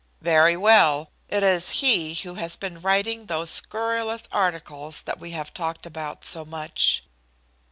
"Very 0.23 0.57
well. 0.57 1.11
It 1.29 1.43
is 1.43 1.69
he 1.85 2.15
who 2.15 2.33
has 2.33 2.55
been 2.55 2.81
writing 2.81 3.27
those 3.27 3.51
scurrilous 3.51 4.27
articles 4.31 5.03
that 5.03 5.19
we 5.19 5.29
have 5.29 5.53
talked 5.53 5.85
about 5.85 6.25
so 6.25 6.43
much." 6.43 7.03